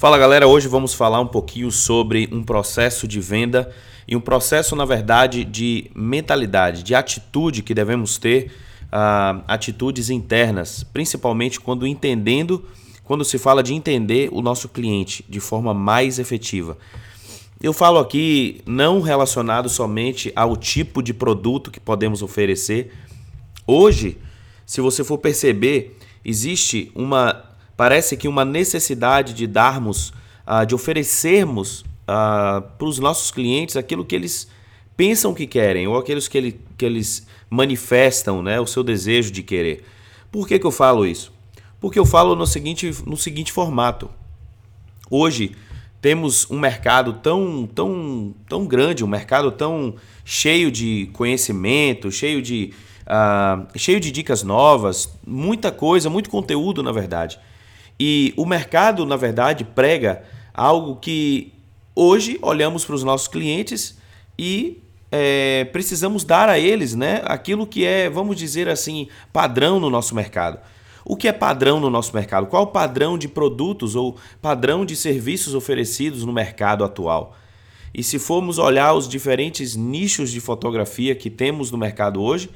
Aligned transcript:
Fala 0.00 0.16
galera, 0.16 0.48
hoje 0.48 0.66
vamos 0.66 0.94
falar 0.94 1.20
um 1.20 1.26
pouquinho 1.26 1.70
sobre 1.70 2.26
um 2.32 2.42
processo 2.42 3.06
de 3.06 3.20
venda 3.20 3.70
e 4.08 4.16
um 4.16 4.20
processo, 4.20 4.74
na 4.74 4.86
verdade, 4.86 5.44
de 5.44 5.90
mentalidade, 5.94 6.82
de 6.82 6.94
atitude 6.94 7.62
que 7.62 7.74
devemos 7.74 8.16
ter, 8.16 8.50
uh, 8.86 9.44
atitudes 9.46 10.08
internas, 10.08 10.82
principalmente 10.82 11.60
quando 11.60 11.86
entendendo, 11.86 12.64
quando 13.04 13.26
se 13.26 13.36
fala 13.36 13.62
de 13.62 13.74
entender 13.74 14.30
o 14.32 14.40
nosso 14.40 14.70
cliente 14.70 15.22
de 15.28 15.38
forma 15.38 15.74
mais 15.74 16.18
efetiva. 16.18 16.78
Eu 17.62 17.74
falo 17.74 17.98
aqui 17.98 18.62
não 18.64 19.02
relacionado 19.02 19.68
somente 19.68 20.32
ao 20.34 20.56
tipo 20.56 21.02
de 21.02 21.12
produto 21.12 21.70
que 21.70 21.78
podemos 21.78 22.22
oferecer. 22.22 22.90
Hoje, 23.66 24.16
se 24.64 24.80
você 24.80 25.04
for 25.04 25.18
perceber, 25.18 25.98
existe 26.24 26.90
uma 26.94 27.49
parece 27.80 28.14
que 28.14 28.28
uma 28.28 28.44
necessidade 28.44 29.32
de 29.32 29.46
darmos, 29.46 30.12
uh, 30.46 30.66
de 30.66 30.74
oferecermos 30.74 31.80
uh, 31.80 32.60
para 32.60 32.86
os 32.86 32.98
nossos 32.98 33.30
clientes 33.30 33.74
aquilo 33.74 34.04
que 34.04 34.14
eles 34.14 34.48
pensam 34.94 35.32
que 35.32 35.46
querem 35.46 35.88
ou 35.88 35.96
aqueles 35.96 36.28
que, 36.28 36.36
ele, 36.36 36.60
que 36.76 36.84
eles 36.84 37.26
manifestam 37.48 38.42
né, 38.42 38.60
o 38.60 38.66
seu 38.66 38.84
desejo 38.84 39.30
de 39.30 39.42
querer. 39.42 39.82
Por 40.30 40.46
que, 40.46 40.58
que 40.58 40.66
eu 40.66 40.70
falo 40.70 41.06
isso? 41.06 41.32
Porque 41.80 41.98
eu 41.98 42.04
falo 42.04 42.36
no 42.36 42.46
seguinte, 42.46 42.94
no 43.06 43.16
seguinte 43.16 43.50
formato. 43.50 44.10
Hoje 45.10 45.56
temos 46.02 46.50
um 46.50 46.58
mercado 46.58 47.14
tão, 47.14 47.66
tão, 47.66 48.34
tão 48.46 48.66
grande, 48.66 49.02
um 49.02 49.08
mercado 49.08 49.50
tão 49.50 49.94
cheio 50.22 50.70
de 50.70 51.08
conhecimento, 51.14 52.12
cheio 52.12 52.42
de, 52.42 52.74
uh, 53.06 53.66
cheio 53.74 53.98
de 53.98 54.12
dicas 54.12 54.42
novas, 54.42 55.08
muita 55.26 55.72
coisa, 55.72 56.10
muito 56.10 56.28
conteúdo, 56.28 56.82
na 56.82 56.92
verdade. 56.92 57.40
E 58.02 58.32
o 58.34 58.46
mercado, 58.46 59.04
na 59.04 59.14
verdade, 59.14 59.62
prega 59.62 60.22
algo 60.54 60.96
que 60.96 61.52
hoje 61.94 62.38
olhamos 62.40 62.82
para 62.82 62.94
os 62.94 63.04
nossos 63.04 63.28
clientes 63.28 63.98
e 64.38 64.82
é, 65.12 65.66
precisamos 65.66 66.24
dar 66.24 66.48
a 66.48 66.58
eles 66.58 66.94
né, 66.94 67.20
aquilo 67.26 67.66
que 67.66 67.84
é, 67.84 68.08
vamos 68.08 68.36
dizer 68.36 68.70
assim, 68.70 69.08
padrão 69.30 69.78
no 69.78 69.90
nosso 69.90 70.14
mercado. 70.14 70.58
O 71.04 71.14
que 71.14 71.28
é 71.28 71.32
padrão 71.32 71.78
no 71.78 71.90
nosso 71.90 72.14
mercado? 72.14 72.46
Qual 72.46 72.62
o 72.62 72.68
padrão 72.68 73.18
de 73.18 73.28
produtos 73.28 73.94
ou 73.94 74.16
padrão 74.40 74.86
de 74.86 74.96
serviços 74.96 75.54
oferecidos 75.54 76.24
no 76.24 76.32
mercado 76.32 76.84
atual? 76.84 77.36
E 77.92 78.02
se 78.02 78.18
formos 78.18 78.56
olhar 78.56 78.94
os 78.94 79.06
diferentes 79.06 79.76
nichos 79.76 80.30
de 80.30 80.40
fotografia 80.40 81.14
que 81.14 81.28
temos 81.28 81.70
no 81.70 81.76
mercado 81.76 82.22
hoje, 82.22 82.48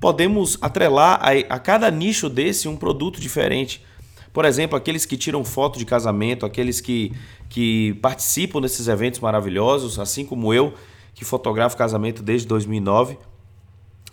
podemos 0.00 0.56
atrelar 0.62 1.20
a, 1.20 1.54
a 1.54 1.58
cada 1.58 1.90
nicho 1.90 2.30
desse 2.30 2.68
um 2.68 2.76
produto 2.76 3.20
diferente. 3.20 3.84
Por 4.36 4.44
exemplo, 4.44 4.76
aqueles 4.76 5.06
que 5.06 5.16
tiram 5.16 5.42
foto 5.42 5.78
de 5.78 5.86
casamento, 5.86 6.44
aqueles 6.44 6.78
que, 6.78 7.10
que 7.48 7.94
participam 8.02 8.60
desses 8.60 8.86
eventos 8.86 9.18
maravilhosos, 9.18 9.98
assim 9.98 10.26
como 10.26 10.52
eu, 10.52 10.74
que 11.14 11.24
fotografo 11.24 11.74
casamento 11.74 12.22
desde 12.22 12.46
2009. 12.46 13.16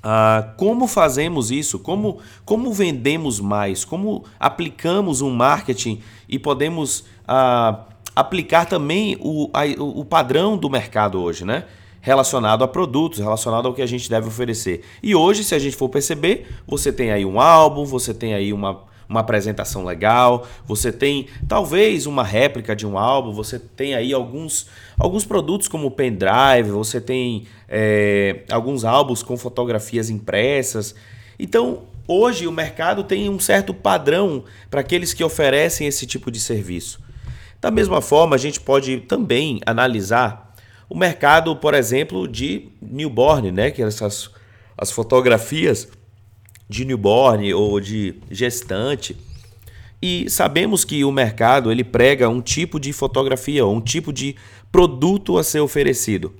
Ah, 0.02 0.54
como 0.56 0.88
fazemos 0.88 1.52
isso? 1.52 1.78
Como, 1.78 2.20
como 2.46 2.72
vendemos 2.72 3.42
mais? 3.42 3.84
Como 3.84 4.24
aplicamos 4.40 5.20
um 5.20 5.30
marketing 5.30 6.02
e 6.30 6.40
podemos 6.40 7.04
ah, 7.28 7.84
aplicar 8.16 8.66
também 8.66 9.18
o, 9.20 9.50
a, 9.54 9.64
o 9.78 10.06
padrão 10.06 10.56
do 10.56 10.70
mercado 10.70 11.22
hoje, 11.22 11.44
né? 11.44 11.66
Relacionado 12.00 12.64
a 12.64 12.68
produtos, 12.70 13.20
relacionado 13.20 13.68
ao 13.68 13.74
que 13.74 13.82
a 13.82 13.86
gente 13.86 14.10
deve 14.10 14.30
oferecer. 14.30 14.86
E 15.04 15.14
hoje, 15.14 15.44
se 15.44 15.54
a 15.54 15.60
gente 15.60 15.76
for 15.76 15.90
perceber, 15.90 16.48
você 16.66 16.94
tem 16.94 17.12
aí 17.12 17.26
um 17.26 17.42
álbum, 17.42 17.84
você 17.84 18.14
tem 18.14 18.34
aí 18.34 18.54
uma, 18.54 18.84
uma 19.14 19.20
apresentação 19.20 19.86
legal, 19.86 20.48
você 20.66 20.92
tem 20.92 21.28
talvez 21.48 22.08
uma 22.08 22.24
réplica 22.24 22.76
de 22.76 22.86
um 22.86 22.98
álbum, 22.98 23.32
você 23.32 23.60
tem 23.60 23.94
aí 23.94 24.12
alguns, 24.12 24.68
alguns 24.98 25.24
produtos 25.24 25.68
como 25.68 25.92
pendrive, 25.92 26.72
você 26.72 27.00
tem 27.00 27.46
é, 27.70 28.42
alguns 28.52 28.84
álbuns 28.84 29.22
com 29.22 29.38
fotografias 29.38 30.10
impressas. 30.10 30.96
Então, 31.38 31.84
hoje 32.08 32.48
o 32.48 32.52
mercado 32.52 33.04
tem 33.04 33.30
um 33.30 33.40
certo 33.40 33.72
padrão 33.72 34.44
para 34.70 34.82
aqueles 34.82 35.14
que 35.14 35.24
oferecem 35.24 35.86
esse 35.86 36.08
tipo 36.08 36.32
de 36.32 36.40
serviço. 36.40 37.00
Da 37.62 37.70
mesma 37.70 38.02
forma, 38.02 38.36
a 38.36 38.40
gente 38.40 38.60
pode 38.60 38.98
também 39.02 39.62
analisar 39.66 40.54
o 40.90 40.98
mercado, 40.98 41.56
por 41.56 41.76
exemplo, 41.76 42.28
de 42.28 42.70
newborn, 42.82 43.52
né? 43.52 43.70
que 43.70 43.82
essas 43.82 44.32
as 44.78 44.92
fotografias 44.92 45.88
de 46.68 46.86
newborn 46.86 47.54
ou 47.54 47.80
de 47.80 48.16
gestante. 48.30 49.16
E 50.02 50.30
sabemos 50.30 50.84
que 50.84 51.04
o 51.06 51.12
mercado 51.12 51.72
ele 51.72 51.84
prega 51.84 52.28
um 52.28 52.42
tipo 52.42 52.80
de 52.80 52.92
fotografia, 52.92 53.66
um 53.66 53.80
tipo 53.80 54.12
de 54.12 54.36
produto 54.72 55.38
a 55.38 55.44
ser 55.44 55.62
oferecido. 55.62 56.34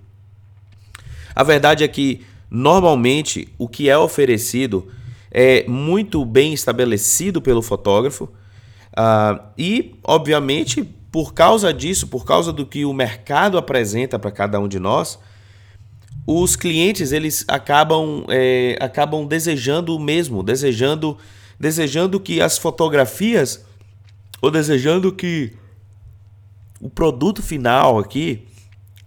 A 1.36 1.44
verdade 1.44 1.84
é 1.84 1.88
que 1.88 2.26
normalmente 2.50 3.48
o 3.58 3.68
que 3.68 3.90
é 3.90 3.98
oferecido 3.98 4.88
é 5.32 5.66
muito 5.68 6.24
bem 6.24 6.54
estabelecido 6.54 7.42
pelo 7.42 7.62
fotógrafo 7.62 8.26
uh, 8.26 9.42
e, 9.58 9.96
obviamente, 10.04 10.84
por 11.12 11.34
causa 11.34 11.74
disso, 11.74 12.08
por 12.08 12.26
causa 12.26 12.54
do 12.54 12.66
que 12.66 12.86
o 12.86 12.94
mercado 12.94 13.58
apresenta 13.58 14.20
para 14.20 14.32
cada 14.32 14.60
um 14.60 14.68
de 14.68 14.80
nós, 14.80 15.20
os 16.26 16.56
clientes 16.56 17.12
eles 17.12 17.44
acabam, 17.48 18.26
é, 18.30 18.78
acabam 18.80 19.26
desejando 19.26 19.96
o 19.96 20.00
mesmo, 20.00 20.42
desejando, 20.42 21.18
desejando 21.60 22.20
que 22.20 22.42
as 22.42 22.58
fotografias 22.58 23.66
ou 24.42 24.50
desejando 24.50 25.12
que 25.12 25.54
o 26.80 26.90
produto 26.90 27.42
final 27.42 28.00
aqui 28.00 28.48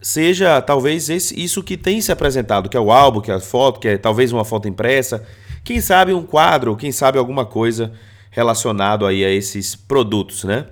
seja 0.01 0.61
talvez 0.63 1.09
esse, 1.09 1.39
isso 1.43 1.63
que 1.63 1.77
tem 1.77 2.01
se 2.01 2.13
apresentado, 2.13 2.69
que 2.69 2.77
é 2.77 2.81
o 2.81 2.93
álbum, 2.93 3.21
que 3.21 3.31
é 3.31 3.35
a 3.35 3.41
foto, 3.41 3.81
que 3.81 3.89
é 3.89 3.99
talvez 3.99 4.33
uma 4.33 4.45
foto 4.45 4.69
impressa, 4.69 5.27
quem 5.65 5.81
sabe 5.81 6.15
um 6.15 6.23
quadro, 6.23 6.77
quem 6.77 6.93
sabe 6.93 7.19
alguma 7.19 7.45
coisa 7.45 7.93
relacionado 8.31 9.05
aí 9.05 9.25
a 9.25 9.31
esses 9.31 9.75
produtos, 9.75 10.45
né? 10.45 10.67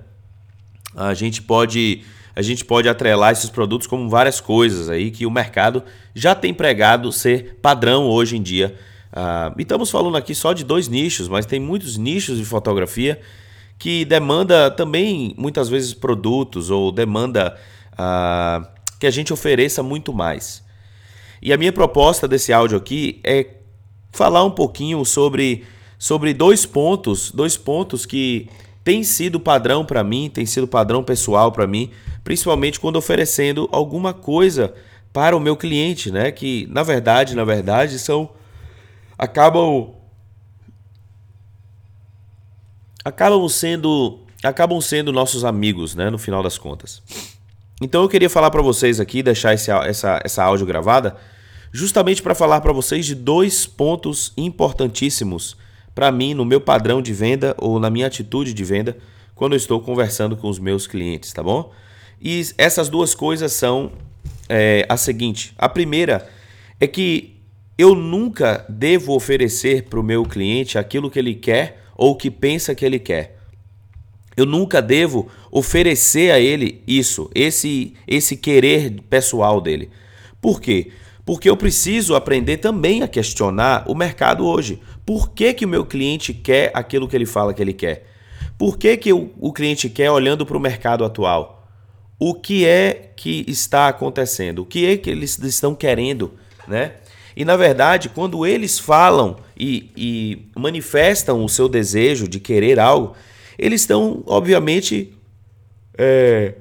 A 0.94 1.15
gente 1.15 1.43
pode 1.43 2.05
a 2.36 2.42
gente 2.42 2.64
pode 2.64 2.88
atrelar 2.88 3.32
esses 3.32 3.48
produtos 3.48 3.86
como 3.86 4.08
várias 4.08 4.40
coisas 4.40 4.88
aí 4.88 5.10
que 5.10 5.24
o 5.24 5.30
mercado 5.30 5.82
já 6.14 6.34
tem 6.34 6.52
pregado 6.52 7.12
ser 7.12 7.58
padrão 7.62 8.06
hoje 8.06 8.36
em 8.36 8.42
dia. 8.42 8.74
Uh, 9.12 9.54
e 9.58 9.62
estamos 9.62 9.90
falando 9.90 10.16
aqui 10.16 10.34
só 10.34 10.52
de 10.52 10.64
dois 10.64 10.88
nichos, 10.88 11.28
mas 11.28 11.46
tem 11.46 11.60
muitos 11.60 11.96
nichos 11.96 12.36
de 12.36 12.44
fotografia 12.44 13.20
que 13.78 14.04
demanda 14.04 14.70
também 14.70 15.34
muitas 15.38 15.68
vezes 15.68 15.94
produtos 15.94 16.70
ou 16.70 16.90
demanda 16.90 17.56
uh, 17.92 18.66
que 18.98 19.06
a 19.06 19.10
gente 19.10 19.32
ofereça 19.32 19.82
muito 19.82 20.12
mais. 20.12 20.64
E 21.40 21.52
a 21.52 21.56
minha 21.56 21.72
proposta 21.72 22.26
desse 22.26 22.52
áudio 22.52 22.76
aqui 22.76 23.20
é 23.22 23.46
falar 24.10 24.44
um 24.44 24.50
pouquinho 24.50 25.04
sobre, 25.04 25.64
sobre 25.98 26.32
dois 26.32 26.64
pontos, 26.64 27.30
dois 27.30 27.56
pontos 27.56 28.06
que 28.06 28.48
tem 28.84 29.02
sido 29.02 29.40
padrão 29.40 29.84
para 29.84 30.04
mim, 30.04 30.30
tem 30.32 30.44
sido 30.44 30.68
padrão 30.68 31.02
pessoal 31.02 31.50
para 31.50 31.66
mim, 31.66 31.90
principalmente 32.22 32.78
quando 32.78 32.96
oferecendo 32.96 33.66
alguma 33.72 34.12
coisa 34.12 34.74
para 35.10 35.34
o 35.34 35.40
meu 35.40 35.56
cliente, 35.56 36.10
né? 36.10 36.30
Que 36.30 36.66
na 36.70 36.82
verdade, 36.82 37.34
na 37.34 37.44
verdade, 37.44 37.98
são 37.98 38.30
acabam 39.18 39.94
acabam 43.02 43.48
sendo 43.48 44.20
acabam 44.42 44.80
sendo 44.82 45.12
nossos 45.12 45.46
amigos, 45.46 45.94
né? 45.94 46.10
No 46.10 46.18
final 46.18 46.42
das 46.42 46.58
contas. 46.58 47.02
Então 47.80 48.02
eu 48.02 48.08
queria 48.08 48.28
falar 48.28 48.50
para 48.50 48.60
vocês 48.60 49.00
aqui, 49.00 49.22
deixar 49.22 49.54
esse, 49.54 49.70
essa 49.70 50.20
essa 50.22 50.44
áudio 50.44 50.66
gravada, 50.66 51.16
justamente 51.72 52.22
para 52.22 52.34
falar 52.34 52.60
para 52.60 52.72
vocês 52.72 53.06
de 53.06 53.14
dois 53.14 53.64
pontos 53.66 54.34
importantíssimos 54.36 55.56
para 55.94 56.10
mim 56.10 56.34
no 56.34 56.44
meu 56.44 56.60
padrão 56.60 57.00
de 57.00 57.12
venda 57.12 57.55
ou 57.59 57.78
na 57.78 57.88
minha 57.88 58.06
atitude 58.06 58.53
de 58.53 58.65
venda 58.65 58.97
quando 59.34 59.53
eu 59.53 59.56
estou 59.56 59.81
conversando 59.81 60.37
com 60.37 60.49
os 60.49 60.59
meus 60.59 60.87
clientes, 60.87 61.32
tá 61.32 61.43
bom? 61.43 61.73
E 62.20 62.43
essas 62.56 62.88
duas 62.88 63.14
coisas 63.14 63.52
são 63.52 63.93
é, 64.49 64.87
a 64.88 64.96
seguinte: 64.96 65.52
a 65.58 65.69
primeira 65.69 66.29
é 66.81 66.87
que 66.87 67.37
eu 67.76 67.94
nunca 67.94 68.64
devo 68.69 69.14
oferecer 69.14 69.85
para 69.85 69.99
o 69.99 70.02
meu 70.02 70.25
cliente 70.25 70.79
aquilo 70.79 71.11
que 71.11 71.19
ele 71.19 71.35
quer 71.35 71.82
ou 71.97 72.17
que 72.17 72.31
pensa 72.31 72.75
que 72.75 72.85
ele 72.85 72.99
quer. 72.99 73.38
Eu 74.37 74.47
nunca 74.47 74.82
devo 74.82 75.29
oferecer 75.50 76.32
a 76.32 76.40
ele 76.40 76.82
isso, 76.87 77.31
esse 77.35 77.94
esse 78.06 78.37
querer 78.37 79.00
pessoal 79.08 79.61
dele. 79.61 79.90
Por 80.40 80.61
quê? 80.61 80.90
Porque 81.25 81.49
eu 81.49 81.56
preciso 81.56 82.14
aprender 82.14 82.58
também 82.58 83.02
a 83.02 83.08
questionar 83.08 83.85
o 83.88 83.94
mercado 83.94 84.44
hoje. 84.44 84.81
Por 85.04 85.30
que, 85.30 85.52
que 85.54 85.64
o 85.64 85.68
meu 85.68 85.84
cliente 85.84 86.32
quer 86.32 86.70
aquilo 86.74 87.08
que 87.08 87.16
ele 87.16 87.26
fala 87.26 87.52
que 87.52 87.62
ele 87.62 87.72
quer? 87.72 88.06
Por 88.56 88.78
que, 88.78 88.96
que 88.96 89.12
o, 89.12 89.32
o 89.38 89.52
cliente 89.52 89.90
quer 89.90 90.10
olhando 90.10 90.46
para 90.46 90.56
o 90.56 90.60
mercado 90.60 91.04
atual? 91.04 91.68
O 92.18 92.34
que 92.34 92.64
é 92.64 93.12
que 93.16 93.44
está 93.48 93.88
acontecendo? 93.88 94.60
O 94.60 94.66
que 94.66 94.86
é 94.86 94.96
que 94.96 95.10
eles 95.10 95.38
estão 95.38 95.74
querendo? 95.74 96.34
Né? 96.66 96.92
E 97.36 97.44
na 97.44 97.56
verdade, 97.56 98.08
quando 98.08 98.46
eles 98.46 98.78
falam 98.78 99.36
e, 99.56 99.90
e 99.96 100.48
manifestam 100.56 101.44
o 101.44 101.48
seu 101.48 101.68
desejo 101.68 102.28
de 102.28 102.38
querer 102.40 102.78
algo, 102.78 103.14
eles 103.58 103.82
estão, 103.82 104.22
obviamente, 104.26 105.12
É, 105.96 106.54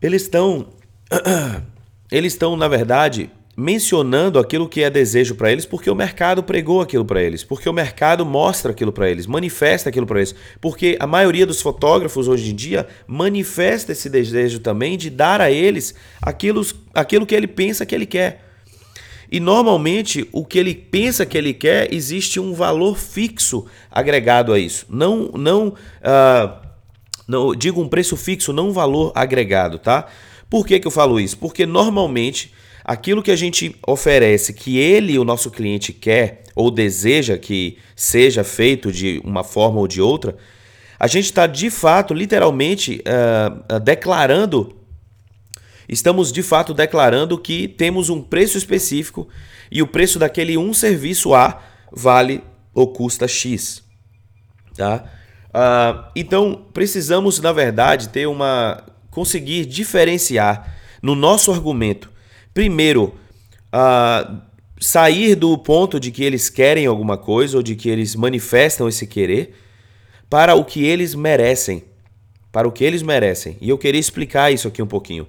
eles 0.00 0.22
estão. 0.22 0.68
Eles 2.10 2.32
estão, 2.32 2.56
na 2.56 2.66
verdade, 2.66 3.30
mencionando 3.56 4.38
aquilo 4.38 4.68
que 4.68 4.82
é 4.82 4.88
desejo 4.88 5.34
para 5.34 5.50
eles, 5.50 5.66
porque 5.66 5.90
o 5.90 5.94
mercado 5.94 6.42
pregou 6.42 6.80
aquilo 6.80 7.04
para 7.04 7.22
eles, 7.22 7.44
porque 7.44 7.68
o 7.68 7.72
mercado 7.72 8.24
mostra 8.24 8.72
aquilo 8.72 8.92
para 8.92 9.10
eles, 9.10 9.26
manifesta 9.26 9.88
aquilo 9.88 10.06
para 10.06 10.18
eles, 10.18 10.34
porque 10.60 10.96
a 11.00 11.06
maioria 11.06 11.44
dos 11.44 11.60
fotógrafos 11.60 12.28
hoje 12.28 12.50
em 12.50 12.54
dia 12.54 12.86
manifesta 13.06 13.92
esse 13.92 14.08
desejo 14.08 14.60
também 14.60 14.96
de 14.96 15.10
dar 15.10 15.40
a 15.40 15.50
eles 15.50 15.94
aquilo, 16.22 16.64
aquilo 16.94 17.26
que 17.26 17.34
ele 17.34 17.46
pensa 17.46 17.84
que 17.84 17.94
ele 17.94 18.06
quer. 18.06 18.46
E 19.32 19.38
normalmente 19.38 20.28
o 20.32 20.44
que 20.44 20.58
ele 20.58 20.74
pensa 20.74 21.24
que 21.24 21.38
ele 21.38 21.54
quer 21.54 21.92
existe 21.94 22.40
um 22.40 22.52
valor 22.52 22.98
fixo 22.98 23.66
agregado 23.90 24.52
a 24.52 24.58
isso, 24.58 24.86
não 24.88 25.30
não 25.34 25.68
uh, 25.68 26.68
não 27.28 27.54
digo 27.54 27.80
um 27.80 27.88
preço 27.88 28.16
fixo, 28.16 28.52
não 28.52 28.70
um 28.70 28.72
valor 28.72 29.12
agregado, 29.14 29.78
tá? 29.78 30.08
Por 30.48 30.66
que, 30.66 30.80
que 30.80 30.86
eu 30.86 30.90
falo 30.90 31.20
isso? 31.20 31.38
Porque 31.38 31.64
normalmente 31.64 32.52
aquilo 32.90 33.22
que 33.22 33.30
a 33.30 33.36
gente 33.36 33.76
oferece, 33.86 34.52
que 34.52 34.76
ele, 34.76 35.16
o 35.16 35.22
nosso 35.22 35.48
cliente, 35.48 35.92
quer 35.92 36.42
ou 36.56 36.72
deseja 36.72 37.38
que 37.38 37.78
seja 37.94 38.42
feito 38.42 38.90
de 38.90 39.22
uma 39.22 39.44
forma 39.44 39.78
ou 39.78 39.86
de 39.86 40.00
outra, 40.00 40.36
a 40.98 41.06
gente 41.06 41.26
está 41.26 41.46
de 41.46 41.70
fato, 41.70 42.12
literalmente, 42.12 43.00
uh, 43.06 43.76
uh, 43.76 43.78
declarando, 43.78 44.74
estamos 45.88 46.32
de 46.32 46.42
fato 46.42 46.74
declarando 46.74 47.38
que 47.38 47.68
temos 47.68 48.10
um 48.10 48.20
preço 48.20 48.58
específico 48.58 49.28
e 49.70 49.80
o 49.80 49.86
preço 49.86 50.18
daquele 50.18 50.58
um 50.58 50.74
serviço 50.74 51.32
A 51.32 51.62
vale 51.92 52.42
ou 52.74 52.92
custa 52.92 53.28
X. 53.28 53.84
Tá? 54.76 55.04
Uh, 55.50 56.10
então, 56.16 56.66
precisamos, 56.74 57.38
na 57.38 57.52
verdade, 57.52 58.08
ter 58.08 58.26
uma. 58.26 58.84
conseguir 59.12 59.64
diferenciar 59.64 60.76
no 61.00 61.14
nosso 61.14 61.52
argumento 61.52 62.10
primeiro, 62.60 63.14
uh, 63.72 64.38
sair 64.78 65.34
do 65.34 65.56
ponto 65.56 65.98
de 65.98 66.10
que 66.10 66.22
eles 66.22 66.50
querem 66.50 66.84
alguma 66.84 67.16
coisa 67.16 67.56
ou 67.56 67.62
de 67.62 67.74
que 67.74 67.88
eles 67.88 68.14
manifestam 68.14 68.86
esse 68.86 69.06
querer 69.06 69.54
para 70.28 70.54
o 70.54 70.62
que 70.62 70.84
eles 70.84 71.14
merecem. 71.14 71.84
Para 72.52 72.68
o 72.68 72.72
que 72.72 72.84
eles 72.84 73.00
merecem. 73.00 73.56
E 73.62 73.70
eu 73.70 73.78
queria 73.78 73.98
explicar 73.98 74.52
isso 74.52 74.68
aqui 74.68 74.82
um 74.82 74.86
pouquinho. 74.86 75.26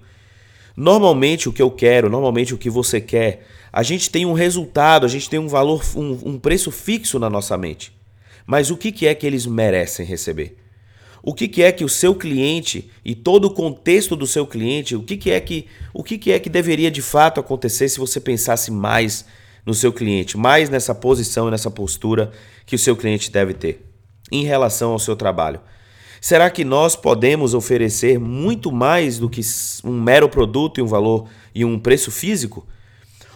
Normalmente 0.76 1.48
o 1.48 1.54
que 1.54 1.62
eu 1.62 1.72
quero, 1.72 2.10
normalmente 2.10 2.54
o 2.54 2.58
que 2.58 2.70
você 2.70 3.00
quer, 3.00 3.48
a 3.72 3.82
gente 3.82 4.10
tem 4.10 4.26
um 4.26 4.34
resultado, 4.34 5.06
a 5.06 5.10
gente 5.10 5.30
tem 5.30 5.40
um 5.40 5.48
valor, 5.48 5.82
um, 5.96 6.32
um 6.32 6.38
preço 6.38 6.70
fixo 6.70 7.18
na 7.18 7.30
nossa 7.30 7.58
mente. 7.58 7.94
Mas 8.46 8.70
o 8.70 8.76
que, 8.76 8.92
que 8.92 9.08
é 9.08 9.16
que 9.16 9.26
eles 9.26 9.46
merecem 9.46 10.06
receber? 10.06 10.61
O 11.24 11.34
que, 11.34 11.48
que 11.48 11.62
é 11.62 11.72
que 11.72 11.84
o 11.84 11.90
seu 11.90 12.16
cliente 12.16 12.90
e 13.06 13.14
todo 13.14 13.46
o 13.46 13.54
contexto 13.54 14.16
do 14.16 14.26
seu 14.26 14.46
cliente, 14.46 14.96
o 14.96 15.04
que, 15.04 15.16
que 15.16 15.30
é 15.30 15.40
que 15.40 15.68
o 15.94 16.04
que, 16.04 16.18
que 16.18 16.32
é 16.32 16.40
que 16.40 16.50
deveria 16.50 16.90
de 16.90 17.02
fato 17.02 17.40
acontecer 17.40 17.90
se 17.90 18.00
você 18.00 18.20
pensasse 18.20 18.72
mais 18.72 19.26
no 19.66 19.74
seu 19.74 19.94
cliente, 19.94 20.38
mais 20.38 20.70
nessa 20.70 20.96
posição 20.96 21.48
e 21.48 21.52
nessa 21.52 21.70
postura 21.70 22.32
que 22.66 22.76
o 22.76 22.80
seu 22.80 22.96
cliente 22.96 23.32
deve 23.32 23.54
ter 23.54 23.86
em 24.32 24.44
relação 24.44 24.92
ao 24.92 25.00
seu 25.00 25.16
trabalho. 25.16 25.60
Será 26.20 26.50
que 26.50 26.64
nós 26.64 26.96
podemos 26.96 27.54
oferecer 27.54 28.20
muito 28.20 28.72
mais 28.72 29.18
do 29.18 29.30
que 29.30 29.42
um 29.84 30.00
mero 30.00 30.30
produto 30.30 30.80
e 30.80 30.84
um 30.84 30.88
valor 30.88 31.28
e 31.54 31.66
um 31.66 31.80
preço 31.80 32.12
físico? 32.12 32.66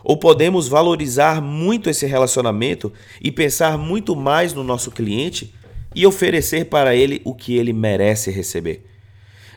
Ou 0.04 0.18
podemos 0.18 0.68
valorizar 0.68 1.42
muito 1.42 1.90
esse 1.90 2.06
relacionamento 2.06 2.94
e 3.20 3.32
pensar 3.32 3.76
muito 3.76 4.16
mais 4.16 4.54
no 4.54 4.64
nosso 4.64 4.92
cliente 4.92 5.52
e 5.96 6.06
oferecer 6.06 6.66
para 6.66 6.94
ele 6.94 7.22
o 7.24 7.34
que 7.34 7.56
ele 7.56 7.72
merece 7.72 8.30
receber. 8.30 8.86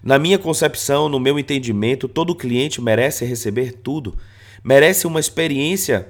Na 0.03 0.19
minha 0.19 0.39
concepção, 0.39 1.09
no 1.09 1.19
meu 1.19 1.39
entendimento, 1.39 2.07
todo 2.07 2.35
cliente 2.35 2.81
merece 2.81 3.25
receber 3.25 3.73
tudo. 3.73 4.17
Merece 4.63 5.07
uma 5.07 5.19
experiência 5.19 6.07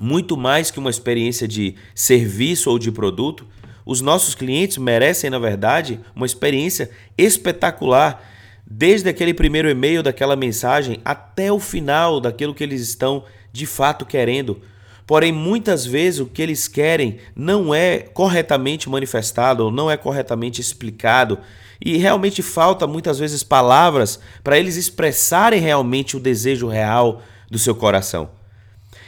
muito 0.00 0.36
mais 0.36 0.70
que 0.70 0.78
uma 0.78 0.90
experiência 0.90 1.48
de 1.48 1.74
serviço 1.94 2.70
ou 2.70 2.78
de 2.78 2.92
produto. 2.92 3.44
Os 3.84 4.00
nossos 4.00 4.34
clientes 4.34 4.78
merecem, 4.78 5.28
na 5.28 5.38
verdade, 5.38 5.98
uma 6.14 6.26
experiência 6.26 6.90
espetacular, 7.16 8.22
desde 8.64 9.08
aquele 9.08 9.34
primeiro 9.34 9.68
e-mail 9.68 10.02
daquela 10.02 10.36
mensagem 10.36 11.00
até 11.04 11.50
o 11.50 11.58
final 11.58 12.20
daquilo 12.20 12.54
que 12.54 12.62
eles 12.62 12.82
estão 12.82 13.24
de 13.52 13.66
fato 13.66 14.06
querendo 14.06 14.60
Porém, 15.08 15.32
muitas 15.32 15.86
vezes 15.86 16.20
o 16.20 16.26
que 16.26 16.42
eles 16.42 16.68
querem 16.68 17.16
não 17.34 17.74
é 17.74 18.00
corretamente 18.00 18.90
manifestado 18.90 19.64
ou 19.64 19.70
não 19.70 19.90
é 19.90 19.96
corretamente 19.96 20.60
explicado. 20.60 21.38
E 21.82 21.96
realmente 21.96 22.42
falta 22.42 22.86
muitas 22.86 23.18
vezes 23.18 23.42
palavras 23.42 24.20
para 24.44 24.58
eles 24.58 24.76
expressarem 24.76 25.62
realmente 25.62 26.14
o 26.14 26.20
desejo 26.20 26.68
real 26.68 27.22
do 27.50 27.58
seu 27.58 27.74
coração. 27.74 28.28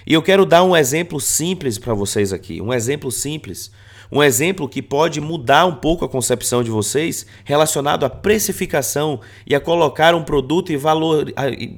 E 0.07 0.15
eu 0.15 0.23
quero 0.23 0.47
dar 0.47 0.63
um 0.63 0.75
exemplo 0.75 1.21
simples 1.21 1.77
para 1.77 1.93
vocês 1.93 2.33
aqui, 2.33 2.63
um 2.63 2.73
exemplo 2.73 3.13
simples, 3.13 3.71
um 4.11 4.23
exemplo 4.23 4.67
que 4.71 4.81
pode 4.81 5.21
mudar 5.21 5.67
um 5.67 5.75
pouco 5.75 6.07
a 6.07 6.09
concepção 6.09 6.65
de 6.65 6.71
vocês 6.71 7.27
relacionado 7.45 8.05
à 8.05 8.09
precificação 8.09 9.21
e 9.47 9.55
a 9.55 9.61
colocar 9.61 10.15
um 10.15 10.25
produto 10.25 10.73
e 10.73 10.79
valor 10.79 11.31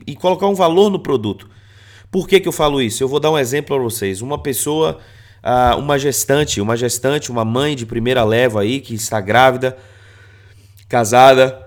e 0.06 0.14
colocar 0.14 0.46
um 0.46 0.54
valor 0.54 0.90
no 0.90 1.00
produto. 1.00 1.50
Por 2.12 2.28
que, 2.28 2.38
que 2.38 2.46
eu 2.46 2.52
falo 2.52 2.82
isso? 2.82 3.02
Eu 3.02 3.08
vou 3.08 3.18
dar 3.18 3.30
um 3.30 3.38
exemplo 3.38 3.74
para 3.74 3.82
vocês. 3.82 4.20
Uma 4.20 4.36
pessoa, 4.36 4.98
ah, 5.42 5.74
uma 5.76 5.98
gestante, 5.98 6.60
uma 6.60 6.76
gestante, 6.76 7.30
uma 7.30 7.42
mãe 7.42 7.74
de 7.74 7.86
primeira 7.86 8.22
leva 8.22 8.60
aí 8.60 8.82
que 8.82 8.92
está 8.92 9.18
grávida, 9.18 9.78
casada, 10.90 11.66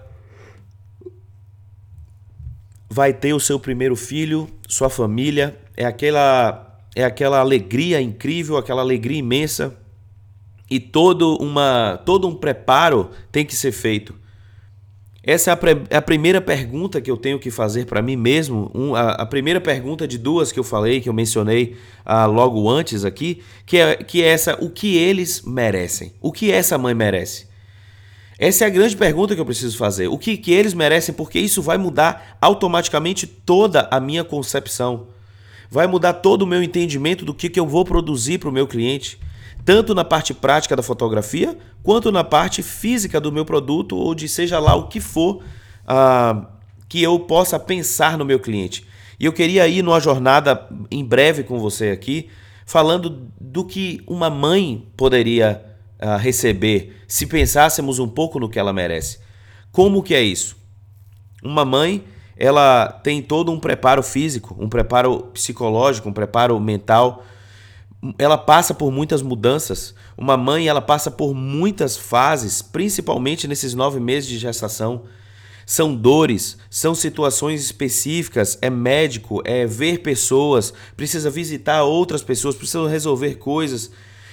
vai 2.88 3.12
ter 3.12 3.34
o 3.34 3.40
seu 3.40 3.60
primeiro 3.60 3.96
filho, 3.96 4.48
sua 4.68 4.88
família, 4.88 5.60
é 5.76 5.84
aquela 5.84 6.80
é 6.96 7.04
aquela 7.04 7.40
alegria 7.40 8.00
incrível, 8.00 8.56
aquela 8.56 8.84
alegria 8.84 9.18
imensa 9.18 9.76
e 10.70 10.80
todo 10.80 11.38
uma 11.42 12.00
todo 12.06 12.28
um 12.28 12.36
preparo 12.36 13.10
tem 13.32 13.44
que 13.44 13.56
ser 13.56 13.72
feito. 13.72 14.14
Essa 15.28 15.50
é 15.50 15.54
a, 15.54 15.60
é 15.90 15.98
a, 15.98 16.02
primeira 16.04 16.40
pergunta 16.40 17.02
que 17.02 17.10
eu 17.10 17.18
tenho 17.18 17.40
que 17.40 17.50
fazer 17.50 17.88
para 17.88 18.00
mim 18.00 18.16
mesmo. 18.16 18.70
Um, 18.76 18.94
a, 18.94 19.14
a, 19.14 19.26
primeira 19.26 19.60
pergunta 19.60 20.08
de 20.08 20.20
duas 20.20 20.52
que 20.52 20.60
eu 20.60 20.64
falei, 20.64 21.02
que 21.02 21.10
eu 21.10 21.14
mencionei 21.14 21.76
ah, 22.06 22.28
logo 22.28 22.70
antes 22.70 23.04
aqui, 23.04 23.42
que 23.66 23.78
é, 23.78 23.96
que 23.96 24.22
é 24.22 24.28
essa: 24.28 24.56
o 24.64 24.70
que 24.70 24.96
eles 24.96 25.42
merecem? 25.42 26.14
O 26.22 26.32
que 26.32 26.52
essa 26.52 26.78
mãe 26.78 26.94
merece? 26.94 27.48
Essa 28.38 28.66
é 28.66 28.68
a 28.68 28.70
grande 28.70 28.96
pergunta 28.96 29.34
que 29.34 29.42
eu 29.42 29.46
preciso 29.46 29.76
fazer. 29.78 30.10
O 30.10 30.18
que, 30.18 30.38
que 30.38 30.54
eles 30.54 30.76
merecem? 30.76 31.16
Porque 31.16 31.40
isso 31.40 31.60
vai 31.60 31.80
mudar 31.80 32.38
automaticamente 32.40 33.26
toda 33.26 33.88
a 33.90 34.00
minha 34.00 34.24
concepção. 34.24 35.08
Vai 35.72 35.88
mudar 35.88 36.14
todo 36.14 36.44
o 36.44 36.48
meu 36.48 36.62
entendimento 36.62 37.26
do 37.26 37.34
que, 37.34 37.50
que 37.50 37.60
eu 37.60 37.66
vou 37.66 37.84
produzir 37.84 38.38
para 38.38 38.50
o 38.50 38.52
meu 38.52 38.68
cliente 38.68 39.18
tanto 39.66 39.96
na 39.96 40.06
parte 40.06 40.34
prática 40.34 40.76
da 40.76 40.84
fotografia, 40.84 41.58
quanto 41.82 42.12
na 42.12 42.24
parte 42.24 42.62
física 42.62 43.20
do 43.20 43.32
meu 43.32 43.44
produto, 43.44 43.98
ou 43.98 44.14
de 44.14 44.30
seja 44.30 44.60
lá 44.60 44.76
o 44.76 44.88
que 44.88 45.02
for 45.02 45.38
uh, 45.84 46.46
que 46.88 47.02
eu 47.02 47.20
possa 47.20 47.60
pensar 47.60 48.16
no 48.16 48.24
meu 48.24 48.40
cliente. 48.40 48.86
E 49.20 49.26
eu 49.26 49.34
queria 49.34 49.68
ir 49.68 49.82
numa 49.82 50.00
jornada 50.00 50.70
em 50.92 51.04
breve 51.04 51.44
com 51.44 51.60
você 51.60 51.90
aqui, 51.90 52.30
falando 52.66 53.28
do 53.42 53.66
que 53.66 54.04
uma 54.06 54.30
mãe 54.30 54.88
poderia 54.96 55.64
uh, 56.00 56.18
receber 56.18 57.02
se 57.08 57.26
pensássemos 57.26 57.98
um 57.98 58.08
pouco 58.08 58.40
no 58.40 58.50
que 58.50 58.60
ela 58.60 58.72
merece. 58.72 59.20
Como 59.72 60.04
que 60.04 60.14
é 60.14 60.22
isso? 60.22 60.56
Uma 61.44 61.66
mãe, 61.66 62.04
ela 62.38 62.88
tem 62.88 63.22
todo 63.22 63.52
um 63.52 63.60
preparo 63.60 64.04
físico, 64.04 64.56
um 64.60 64.70
preparo 64.70 65.32
psicológico, 65.34 66.10
um 66.10 66.14
preparo 66.14 66.60
mental, 66.60 67.24
ela 68.18 68.38
passa 68.38 68.74
por 68.74 68.92
muitas 68.92 69.22
mudanças. 69.22 69.94
Uma 70.18 70.36
mãe 70.38 70.68
ela 70.68 70.82
passa 70.82 71.10
por 71.10 71.34
muitas 71.34 71.96
fases, 71.98 72.62
principalmente 72.62 73.48
nesses 73.48 73.74
nove 73.74 74.00
meses 74.00 74.30
de 74.30 74.38
gestação. 74.38 75.04
São 75.66 75.96
dores, 75.96 76.58
são 76.70 76.94
situações 76.94 77.64
específicas, 77.64 78.58
é 78.62 78.70
médico, 78.70 79.42
é 79.44 79.66
ver 79.66 80.00
pessoas, 80.00 80.74
precisa 80.96 81.30
visitar 81.30 81.84
outras 81.84 82.22
pessoas, 82.22 82.56
precisa 82.56 82.88
resolver 82.88 83.36
coisas. 83.36 83.90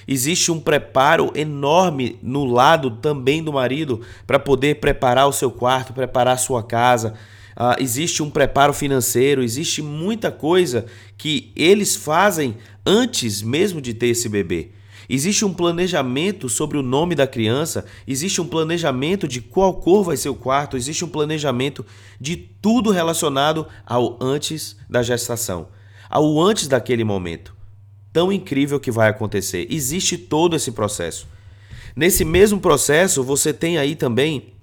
Existe 0.07 0.51
um 0.51 0.59
preparo 0.59 1.31
enorme 1.33 2.19
no 2.21 2.45
lado 2.45 2.91
também 2.91 3.43
do 3.43 3.53
marido 3.53 4.01
para 4.27 4.37
poder 4.37 4.79
preparar 4.79 5.27
o 5.27 5.33
seu 5.33 5.49
quarto, 5.49 5.93
preparar 5.93 6.35
a 6.35 6.37
sua 6.37 6.61
casa, 6.61 7.15
Uh, 7.55 7.81
existe 7.81 8.23
um 8.23 8.29
preparo 8.29 8.73
financeiro, 8.73 9.43
existe 9.43 9.81
muita 9.81 10.31
coisa 10.31 10.85
que 11.17 11.51
eles 11.55 11.95
fazem 11.95 12.57
antes 12.85 13.41
mesmo 13.41 13.79
de 13.79 13.93
ter 13.93 14.07
esse 14.07 14.27
bebê. 14.27 14.71
Existe 15.09 15.43
um 15.43 15.53
planejamento 15.53 16.47
sobre 16.49 16.77
o 16.77 16.81
nome 16.81 17.13
da 17.13 17.27
criança, 17.27 17.85
existe 18.07 18.41
um 18.41 18.47
planejamento 18.47 19.27
de 19.27 19.41
qual 19.41 19.73
cor 19.75 20.03
vai 20.03 20.17
ser 20.17 20.29
o 20.29 20.35
quarto, 20.35 20.77
existe 20.77 21.03
um 21.03 21.09
planejamento 21.09 21.85
de 22.19 22.37
tudo 22.37 22.89
relacionado 22.89 23.67
ao 23.85 24.17
antes 24.21 24.77
da 24.89 25.03
gestação, 25.03 25.67
ao 26.09 26.41
antes 26.41 26.67
daquele 26.67 27.03
momento. 27.03 27.53
Tão 28.11 28.31
incrível 28.31 28.79
que 28.79 28.91
vai 28.91 29.09
acontecer. 29.09 29.67
Existe 29.69 30.17
todo 30.17 30.55
esse 30.55 30.71
processo. 30.71 31.27
Nesse 31.95 32.23
mesmo 32.23 32.59
processo, 32.59 33.23
você 33.23 33.53
tem 33.53 33.77
aí 33.77 33.95
também 33.95 34.53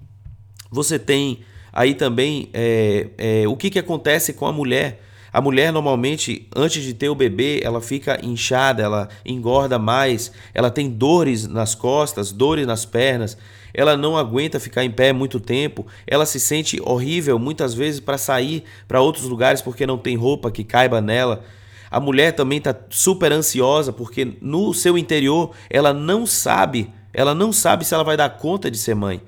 Você 0.71 0.97
tem 0.97 1.41
aí 1.71 1.93
também 1.93 2.49
é, 2.53 3.07
é, 3.17 3.47
o 3.47 3.55
que, 3.55 3.69
que 3.69 3.79
acontece 3.79 4.33
com 4.33 4.45
a 4.45 4.51
mulher. 4.51 5.01
A 5.33 5.39
mulher 5.39 5.71
normalmente, 5.71 6.49
antes 6.53 6.83
de 6.83 6.93
ter 6.93 7.07
o 7.07 7.15
bebê, 7.15 7.61
ela 7.63 7.79
fica 7.79 8.19
inchada, 8.21 8.83
ela 8.83 9.07
engorda 9.25 9.79
mais, 9.79 10.29
ela 10.53 10.69
tem 10.69 10.89
dores 10.89 11.47
nas 11.47 11.73
costas, 11.73 12.33
dores 12.33 12.67
nas 12.67 12.83
pernas, 12.83 13.37
ela 13.73 13.95
não 13.95 14.17
aguenta 14.17 14.59
ficar 14.59 14.83
em 14.83 14.91
pé 14.91 15.13
muito 15.13 15.39
tempo, 15.39 15.87
ela 16.05 16.25
se 16.25 16.37
sente 16.37 16.81
horrível 16.83 17.39
muitas 17.39 17.73
vezes 17.73 18.01
para 18.01 18.17
sair 18.17 18.65
para 18.89 18.99
outros 18.99 19.23
lugares 19.23 19.61
porque 19.61 19.87
não 19.87 19.97
tem 19.97 20.17
roupa 20.17 20.51
que 20.51 20.65
caiba 20.65 20.99
nela. 20.99 21.45
A 21.89 21.99
mulher 21.99 22.33
também 22.33 22.57
está 22.57 22.75
super 22.89 23.31
ansiosa 23.31 23.93
porque 23.93 24.33
no 24.41 24.73
seu 24.73 24.97
interior 24.97 25.51
ela 25.69 25.93
não 25.93 26.25
sabe, 26.25 26.89
ela 27.13 27.33
não 27.33 27.53
sabe 27.53 27.85
se 27.85 27.93
ela 27.93 28.03
vai 28.03 28.17
dar 28.17 28.29
conta 28.31 28.69
de 28.69 28.77
ser 28.77 28.95
mãe. 28.95 29.21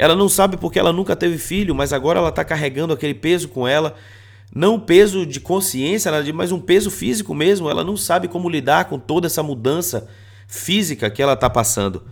Ela 0.00 0.16
não 0.16 0.28
sabe 0.28 0.56
porque 0.56 0.78
ela 0.78 0.92
nunca 0.92 1.14
teve 1.14 1.36
filho, 1.38 1.74
mas 1.74 1.92
agora 1.92 2.18
ela 2.18 2.30
está 2.30 2.44
carregando 2.44 2.92
aquele 2.92 3.14
peso 3.14 3.48
com 3.48 3.68
ela 3.68 3.94
não 4.54 4.80
peso 4.80 5.24
de 5.24 5.38
consciência, 5.40 6.10
mas 6.34 6.50
um 6.50 6.60
peso 6.60 6.90
físico 6.90 7.34
mesmo. 7.34 7.70
Ela 7.70 7.84
não 7.84 7.96
sabe 7.96 8.28
como 8.28 8.48
lidar 8.48 8.86
com 8.86 8.98
toda 8.98 9.26
essa 9.26 9.42
mudança 9.42 10.08
física 10.46 11.08
que 11.08 11.22
ela 11.22 11.34
está 11.34 11.48
passando. 11.48 12.02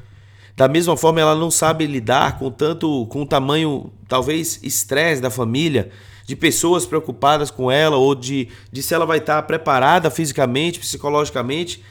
Da 0.57 0.69
mesma 0.69 0.97
forma, 0.97 1.21
ela 1.21 1.35
não 1.35 1.51
sabe 1.51 1.87
lidar 1.87 2.39
com 2.39 2.51
tanto, 2.51 3.07
com 3.07 3.23
o 3.23 3.27
tamanho, 3.27 3.93
talvez, 4.09 4.61
estresse 4.63 5.23
da 5.23 5.31
família, 5.31 5.91
de 6.27 6.35
pessoas 6.37 6.85
preocupadas 6.85 7.51
com 7.51 7.71
ela, 7.71 7.97
ou 7.97 8.15
de, 8.15 8.49
de 8.71 8.83
se 8.83 8.93
ela 8.93 9.07
vai 9.07 9.19
estar 9.19 9.41
preparada 9.43 10.11
fisicamente, 10.11 10.81
psicologicamente, 10.81 11.83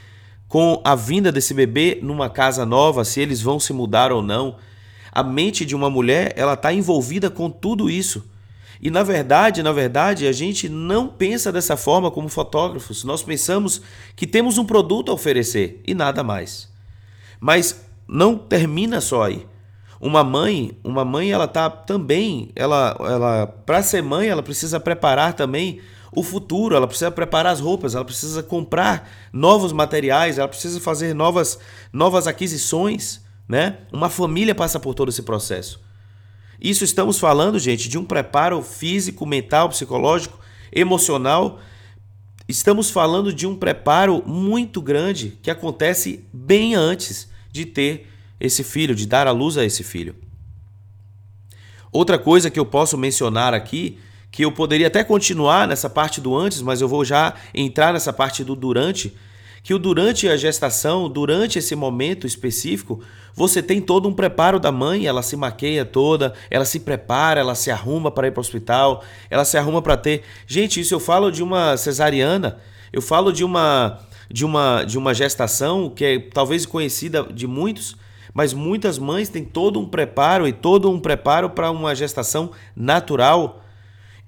com 0.46 0.80
a 0.84 0.94
vinda 0.94 1.32
desse 1.32 1.52
bebê 1.52 1.98
numa 2.02 2.30
casa 2.30 2.64
nova, 2.64 3.04
se 3.04 3.20
eles 3.20 3.40
vão 3.40 3.58
se 3.58 3.72
mudar 3.72 4.12
ou 4.12 4.22
não. 4.22 4.56
A 5.12 5.22
mente 5.22 5.64
de 5.64 5.74
uma 5.74 5.90
mulher, 5.90 6.32
ela 6.36 6.54
está 6.54 6.72
envolvida 6.72 7.30
com 7.30 7.50
tudo 7.50 7.90
isso. 7.90 8.24
E 8.80 8.90
na 8.90 9.02
verdade, 9.02 9.62
na 9.62 9.72
verdade, 9.72 10.26
a 10.26 10.32
gente 10.32 10.68
não 10.68 11.08
pensa 11.08 11.50
dessa 11.50 11.76
forma 11.76 12.10
como 12.10 12.28
fotógrafos. 12.28 13.02
Nós 13.02 13.22
pensamos 13.22 13.82
que 14.14 14.26
temos 14.26 14.56
um 14.56 14.64
produto 14.64 15.10
a 15.10 15.14
oferecer 15.14 15.82
e 15.86 15.94
nada 15.94 16.22
mais. 16.22 16.68
Mas 17.40 17.84
não 18.06 18.36
termina 18.36 19.00
só 19.00 19.24
aí. 19.24 19.46
Uma 20.00 20.22
mãe, 20.22 20.78
uma 20.84 21.04
mãe, 21.04 21.32
ela 21.32 21.48
tá 21.48 21.68
também, 21.68 22.50
ela, 22.54 22.96
ela 23.00 23.46
para 23.46 23.82
ser 23.82 24.00
mãe, 24.00 24.28
ela 24.28 24.44
precisa 24.44 24.78
preparar 24.78 25.34
também 25.34 25.80
o 26.12 26.22
futuro, 26.22 26.76
ela 26.76 26.86
precisa 26.86 27.10
preparar 27.10 27.52
as 27.52 27.60
roupas, 27.60 27.96
ela 27.96 28.04
precisa 28.04 28.42
comprar 28.42 29.10
novos 29.32 29.72
materiais, 29.72 30.38
ela 30.38 30.48
precisa 30.48 30.80
fazer 30.80 31.14
novas 31.14 31.58
novas 31.92 32.28
aquisições, 32.28 33.20
né? 33.48 33.78
Uma 33.92 34.10
família 34.10 34.54
passa 34.54 34.78
por 34.78 34.94
todo 34.94 35.08
esse 35.08 35.22
processo. 35.22 35.80
Isso 36.60 36.84
estamos 36.84 37.18
falando, 37.18 37.58
gente, 37.58 37.88
de 37.88 37.96
um 37.96 38.04
preparo 38.04 38.60
físico, 38.62 39.24
mental, 39.24 39.68
psicológico, 39.68 40.38
emocional. 40.72 41.60
Estamos 42.48 42.90
falando 42.90 43.32
de 43.32 43.46
um 43.46 43.56
preparo 43.56 44.22
muito 44.26 44.82
grande 44.82 45.38
que 45.40 45.50
acontece 45.50 46.24
bem 46.32 46.74
antes 46.74 47.28
de 47.50 47.64
ter 47.64 48.08
esse 48.40 48.62
filho, 48.64 48.94
de 48.94 49.06
dar 49.06 49.26
a 49.26 49.30
luz 49.30 49.56
a 49.56 49.64
esse 49.64 49.82
filho. 49.82 50.14
Outra 51.90 52.18
coisa 52.18 52.50
que 52.50 52.58
eu 52.60 52.66
posso 52.66 52.98
mencionar 52.98 53.54
aqui, 53.54 53.98
que 54.30 54.44
eu 54.44 54.52
poderia 54.52 54.88
até 54.88 55.02
continuar 55.02 55.66
nessa 55.66 55.88
parte 55.88 56.20
do 56.20 56.36
antes, 56.36 56.60
mas 56.60 56.80
eu 56.80 56.88
vou 56.88 57.04
já 57.04 57.34
entrar 57.54 57.92
nessa 57.92 58.12
parte 58.12 58.44
do 58.44 58.54
durante, 58.54 59.14
que 59.62 59.76
durante 59.78 60.28
a 60.28 60.36
gestação, 60.36 61.08
durante 61.08 61.58
esse 61.58 61.74
momento 61.74 62.26
específico, 62.26 63.00
você 63.34 63.62
tem 63.62 63.80
todo 63.80 64.08
um 64.08 64.12
preparo 64.12 64.58
da 64.58 64.72
mãe, 64.72 65.06
ela 65.06 65.22
se 65.22 65.36
maqueia 65.36 65.84
toda, 65.84 66.34
ela 66.50 66.64
se 66.64 66.80
prepara, 66.80 67.40
ela 67.40 67.54
se 67.54 67.70
arruma 67.70 68.10
para 68.10 68.28
ir 68.28 68.32
para 68.32 68.40
o 68.40 68.42
hospital, 68.42 69.04
ela 69.30 69.44
se 69.44 69.56
arruma 69.56 69.80
para 69.80 69.96
ter. 69.96 70.22
Gente, 70.46 70.80
isso 70.80 70.94
eu 70.94 71.00
falo 71.00 71.30
de 71.30 71.42
uma 71.42 71.76
cesariana, 71.76 72.58
eu 72.92 73.00
falo 73.00 73.32
de 73.32 73.44
uma 73.44 74.00
de 74.30 74.44
uma 74.44 74.84
de 74.84 74.98
uma 74.98 75.14
gestação 75.14 75.88
que 75.88 76.04
é 76.04 76.18
talvez 76.18 76.66
conhecida 76.66 77.22
de 77.22 77.46
muitos, 77.46 77.96
mas 78.34 78.52
muitas 78.52 78.98
mães 78.98 79.28
têm 79.28 79.44
todo 79.44 79.80
um 79.80 79.86
preparo 79.86 80.46
e 80.46 80.52
todo 80.52 80.90
um 80.90 81.00
preparo 81.00 81.50
para 81.50 81.70
uma 81.70 81.94
gestação 81.94 82.50
natural. 82.76 83.64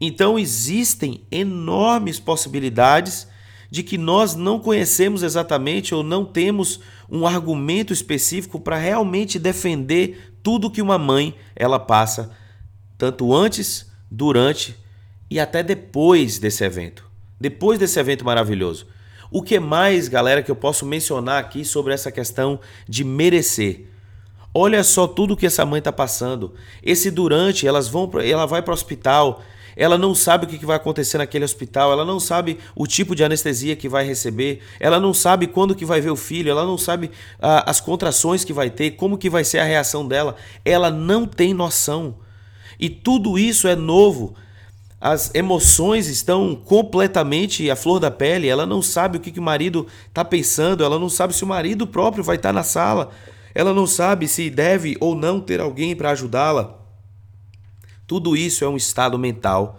Então 0.01 0.39
existem 0.39 1.23
enormes 1.31 2.19
possibilidades 2.19 3.29
de 3.71 3.83
que 3.83 3.97
nós 3.97 4.35
não 4.35 4.59
conhecemos 4.59 5.23
exatamente 5.23 5.95
ou 5.95 6.03
não 6.03 6.25
temos 6.25 6.81
um 7.09 7.27
argumento 7.27 7.93
específico 7.93 8.59
para 8.59 8.77
realmente 8.77 9.39
defender 9.39 10.35
tudo 10.43 10.71
que 10.71 10.83
uma 10.83 10.99
mãe 10.99 11.35
ela 11.55 11.79
passa, 11.79 12.31
tanto 12.99 13.35
antes, 13.35 13.91
durante 14.11 14.77
e 15.31 15.39
até 15.39 15.63
depois 15.63 16.39
desse 16.39 16.65
evento. 16.65 17.09
Depois 17.41 17.79
desse 17.79 17.99
evento 17.99 18.25
maravilhoso. 18.25 18.87
O 19.31 19.43
que 19.43 19.61
mais, 19.61 20.09
galera, 20.09 20.43
que 20.43 20.51
eu 20.51 20.57
posso 20.57 20.85
mencionar 20.85 21.41
aqui 21.41 21.65
sobre 21.65 21.95
essa 21.95 22.11
questão 22.11 22.59
de 22.89 23.05
merecer? 23.05 23.87
Olha 24.53 24.83
só 24.83 25.07
tudo 25.07 25.37
que 25.37 25.47
essa 25.47 25.65
mãe 25.65 25.79
está 25.79 25.93
passando. 25.93 26.55
Esse 26.83 27.11
durante, 27.11 27.67
elas 27.67 27.87
vão, 27.87 28.11
ela 28.25 28.47
vai 28.47 28.61
para 28.61 28.73
o 28.73 28.75
hospital, 28.75 29.41
ela 29.77 29.97
não 29.97 30.15
sabe 30.15 30.45
o 30.45 30.49
que 30.49 30.65
vai 30.65 30.77
acontecer 30.77 31.19
naquele 31.19 31.45
hospital, 31.45 31.93
ela 31.93 32.05
não 32.05 32.21
sabe 32.21 32.59
o 32.75 32.87
tipo 32.87 33.15
de 33.15 33.25
anestesia 33.25 33.77
que 33.77 33.89
vai 33.89 34.05
receber, 34.05 34.61
ela 34.79 35.01
não 35.01 35.15
sabe 35.15 35.47
quando 35.47 35.75
que 35.75 35.85
vai 35.85 36.01
ver 36.01 36.11
o 36.11 36.17
filho, 36.17 36.51
ela 36.51 36.65
não 36.65 36.79
sabe 36.79 37.11
ah, 37.41 37.71
as 37.71 37.81
contrações 37.81 38.45
que 38.45 38.53
vai 38.53 38.71
ter, 38.71 38.93
como 38.93 39.19
que 39.19 39.31
vai 39.31 39.45
ser 39.45 39.59
a 39.59 39.65
reação 39.65 40.07
dela, 40.07 40.37
ela 40.65 40.91
não 40.91 41.27
tem 41.27 41.55
noção. 41.55 42.17
E 42.79 42.89
tudo 42.89 43.39
isso 43.39 43.69
é 43.69 43.77
novo. 43.77 44.35
As 45.01 45.35
emoções 45.35 46.09
estão 46.09 46.55
completamente 46.55 47.71
à 47.71 47.77
flor 47.77 47.99
da 47.99 48.11
pele, 48.11 48.49
ela 48.49 48.67
não 48.67 48.83
sabe 48.83 49.17
o 49.17 49.21
que, 49.21 49.31
que 49.31 49.41
o 49.41 49.43
marido 49.43 49.87
está 50.09 50.25
pensando, 50.25 50.85
ela 50.85 50.99
não 50.99 51.09
sabe 51.09 51.35
se 51.35 51.43
o 51.43 51.47
marido 51.47 51.87
próprio 51.87 52.23
vai 52.23 52.37
estar 52.37 52.51
tá 52.51 52.53
na 52.53 52.63
sala, 52.63 53.11
ela 53.55 53.73
não 53.73 53.87
sabe 53.87 54.29
se 54.29 54.51
deve 54.51 54.97
ou 55.01 55.15
não 55.15 55.41
ter 55.41 55.61
alguém 55.61 55.97
para 55.97 56.11
ajudá-la. 56.11 56.80
Tudo 58.11 58.37
isso 58.37 58.65
é 58.65 58.69
um 58.69 58.77
estado 58.77 59.17
mental 59.17 59.79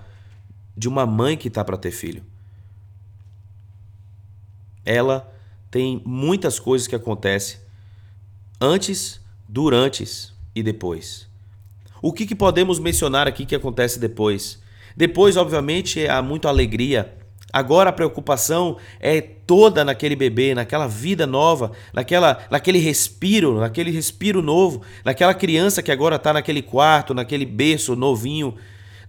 de 0.78 0.88
uma 0.88 1.06
mãe 1.06 1.36
que 1.36 1.50
está 1.50 1.66
para 1.66 1.76
ter 1.76 1.92
filho. 1.92 2.24
Ela 4.86 5.30
tem 5.70 6.02
muitas 6.06 6.58
coisas 6.58 6.88
que 6.88 6.96
acontecem 6.96 7.60
antes, 8.62 9.20
durante 9.50 10.32
e 10.56 10.64
depois. 10.64 11.28
O 12.02 12.14
que, 12.14 12.26
que 12.26 12.34
podemos 12.34 12.80
mencionar 12.80 13.28
aqui 13.28 13.46
que 13.46 13.54
acontece 13.54 14.00
depois? 14.00 14.64
Depois, 14.96 15.36
obviamente, 15.36 16.08
há 16.08 16.22
muita 16.22 16.48
alegria, 16.48 17.14
Agora 17.52 17.90
a 17.90 17.94
preocupação 17.94 18.78
é 19.00 19.20
toda 19.22 19.84
naquele 19.84 20.16
bebê, 20.16 20.56
naquela 20.56 20.88
vida 20.88 21.28
nova, 21.28 21.72
naquela, 21.94 22.40
naquele 22.50 22.80
respiro, 22.80 23.60
naquele 23.60 23.92
respiro 23.92 24.42
novo, 24.42 24.82
naquela 25.04 25.34
criança 25.34 25.84
que 25.84 25.92
agora 25.92 26.16
está 26.16 26.32
naquele 26.32 26.62
quarto, 26.62 27.14
naquele 27.14 27.46
berço 27.46 27.96
novinho, 27.96 28.56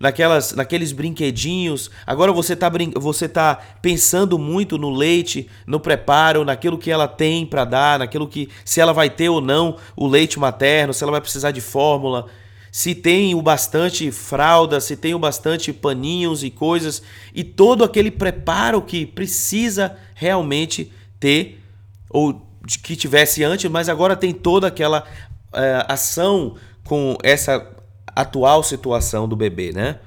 naquelas, 0.00 0.52
naqueles 0.52 0.90
brinquedinhos. 0.90 1.90
Agora 2.04 2.32
você 2.32 2.54
está 2.54 2.70
você 2.96 3.28
tá 3.28 3.54
pensando 3.80 4.36
muito 4.36 4.76
no 4.76 4.90
leite, 4.90 5.48
no 5.64 5.78
preparo, 5.78 6.44
naquilo 6.44 6.76
que 6.76 6.90
ela 6.90 7.06
tem 7.06 7.46
para 7.46 7.64
dar, 7.64 7.98
naquilo 8.00 8.26
que 8.26 8.48
se 8.64 8.80
ela 8.80 8.92
vai 8.92 9.08
ter 9.08 9.28
ou 9.28 9.40
não 9.40 9.76
o 9.94 10.08
leite 10.08 10.40
materno, 10.40 10.92
se 10.92 11.04
ela 11.04 11.12
vai 11.12 11.20
precisar 11.20 11.52
de 11.52 11.60
fórmula 11.60 12.26
se 12.72 12.94
tem 12.94 13.34
o 13.34 13.42
bastante 13.42 14.10
fralda, 14.10 14.80
se 14.80 14.96
tem 14.96 15.14
o 15.14 15.18
bastante 15.18 15.74
paninhos 15.74 16.42
e 16.42 16.50
coisas, 16.50 17.02
e 17.34 17.44
todo 17.44 17.84
aquele 17.84 18.10
preparo 18.10 18.80
que 18.80 19.04
precisa 19.04 19.98
realmente 20.14 20.90
ter, 21.20 21.62
ou 22.08 22.40
que 22.82 22.96
tivesse 22.96 23.44
antes, 23.44 23.70
mas 23.70 23.90
agora 23.90 24.16
tem 24.16 24.32
toda 24.32 24.68
aquela 24.68 25.06
é, 25.52 25.84
ação 25.86 26.56
com 26.82 27.18
essa 27.22 27.76
atual 28.06 28.62
situação 28.62 29.28
do 29.28 29.36
bebê, 29.36 29.70
né? 29.70 29.98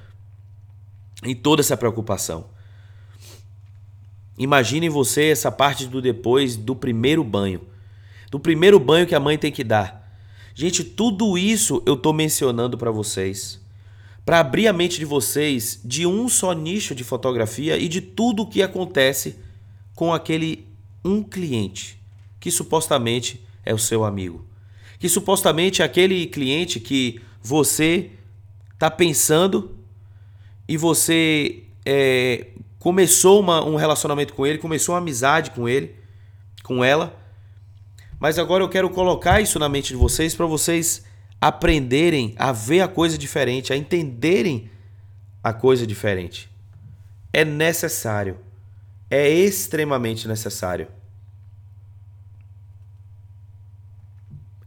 E 1.23 1.35
toda 1.35 1.61
essa 1.61 1.77
preocupação. 1.77 2.49
Imagine 4.39 4.89
você 4.89 5.29
essa 5.29 5.51
parte 5.51 5.85
do 5.85 6.01
depois 6.01 6.55
do 6.55 6.75
primeiro 6.75 7.23
banho. 7.23 7.61
Do 8.31 8.39
primeiro 8.39 8.79
banho 8.79 9.05
que 9.05 9.13
a 9.13 9.19
mãe 9.19 9.37
tem 9.37 9.51
que 9.51 9.63
dar 9.63 10.04
Gente, 10.57 10.85
tudo 10.85 11.37
isso 11.37 11.83
eu 11.85 11.95
estou 11.95 12.13
mencionando 12.13 12.77
para 12.77 12.89
vocês, 12.89 13.59
para 14.25 14.39
abrir 14.39 14.69
a 14.69 14.73
mente 14.73 14.97
de 14.97 15.03
vocês 15.03 15.81
de 15.83 16.07
um 16.07 16.29
só 16.29 16.53
nicho 16.53 16.95
de 16.95 17.03
fotografia 17.03 17.77
e 17.77 17.89
de 17.89 17.99
tudo 17.99 18.43
o 18.43 18.47
que 18.47 18.63
acontece 18.63 19.35
com 19.93 20.13
aquele 20.13 20.65
um 21.03 21.21
cliente 21.21 22.01
que 22.39 22.49
supostamente 22.49 23.45
é 23.65 23.73
o 23.73 23.77
seu 23.77 24.05
amigo, 24.05 24.47
que 24.97 25.09
supostamente 25.09 25.81
é 25.81 25.85
aquele 25.85 26.25
cliente 26.25 26.79
que 26.79 27.19
você 27.43 28.11
está 28.73 28.89
pensando 28.89 29.77
e 30.69 30.77
você 30.77 31.63
é, 31.85 32.47
começou 32.79 33.41
uma, 33.41 33.61
um 33.61 33.75
relacionamento 33.75 34.33
com 34.33 34.47
ele, 34.47 34.57
começou 34.57 34.95
uma 34.95 35.01
amizade 35.01 35.51
com 35.51 35.67
ele, 35.67 35.95
com 36.63 36.81
ela 36.81 37.24
mas 38.19 38.39
agora 38.39 38.63
eu 38.63 38.69
quero 38.69 38.89
colocar 38.89 39.41
isso 39.41 39.59
na 39.59 39.67
mente 39.67 39.89
de 39.89 39.95
vocês 39.95 40.33
para 40.33 40.45
vocês 40.45 41.03
aprenderem 41.39 42.33
a 42.37 42.51
ver 42.51 42.81
a 42.81 42.87
coisa 42.87 43.17
diferente, 43.17 43.73
a 43.73 43.77
entenderem 43.77 44.69
a 45.43 45.53
coisa 45.53 45.85
diferente. 45.85 46.49
É 47.31 47.43
necessário. 47.43 48.37
É 49.09 49.29
extremamente 49.29 50.27
necessário. 50.27 50.87